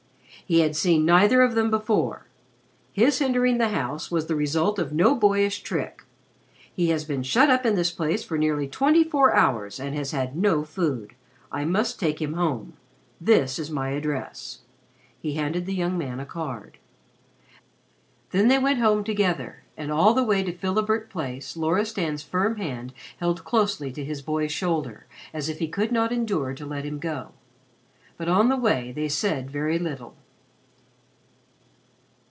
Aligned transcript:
He 0.43 0.59
had 0.59 0.75
seen 0.75 1.05
neither 1.05 1.41
of 1.43 1.55
them 1.55 1.71
before. 1.71 2.27
His 2.91 3.21
entering 3.21 3.57
the 3.57 3.69
house 3.69 4.11
was 4.11 4.25
the 4.27 4.35
result 4.35 4.79
of 4.79 4.91
no 4.91 5.15
boyish 5.15 5.61
trick. 5.61 6.03
He 6.75 6.89
has 6.89 7.05
been 7.05 7.23
shut 7.23 7.49
up 7.49 7.65
in 7.65 7.75
this 7.75 7.89
place 7.91 8.21
for 8.25 8.37
nearly 8.37 8.67
twenty 8.67 9.05
four 9.05 9.33
hours 9.33 9.79
and 9.79 9.95
has 9.95 10.11
had 10.11 10.35
no 10.35 10.65
food. 10.65 11.13
I 11.53 11.63
must 11.63 12.01
take 12.01 12.21
him 12.21 12.33
home. 12.33 12.73
This 13.21 13.59
is 13.59 13.71
my 13.71 13.91
address." 13.91 14.59
He 15.21 15.35
handed 15.35 15.65
the 15.65 15.73
young 15.73 15.97
man 15.97 16.19
a 16.19 16.25
card. 16.25 16.79
Then 18.31 18.49
they 18.49 18.59
went 18.59 18.79
home 18.79 19.05
together, 19.05 19.63
and 19.77 19.89
all 19.89 20.13
the 20.13 20.21
way 20.25 20.43
to 20.43 20.51
Philibert 20.51 21.09
Place 21.09 21.55
Loristan's 21.55 22.23
firm 22.23 22.57
hand 22.57 22.91
held 23.21 23.45
closely 23.45 23.89
to 23.93 24.03
his 24.03 24.21
boy's 24.21 24.51
shoulder 24.51 25.05
as 25.33 25.47
if 25.47 25.59
he 25.59 25.69
could 25.69 25.93
not 25.93 26.11
endure 26.11 26.53
to 26.55 26.65
let 26.65 26.83
him 26.83 26.99
go. 26.99 27.29
But 28.17 28.27
on 28.27 28.49
the 28.49 28.57
way 28.57 28.91
they 28.93 29.07
said 29.07 29.49
very 29.49 29.79
little. 29.79 30.15